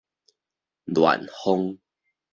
[0.85, 1.03] 戀
[1.35, 1.77] 鳳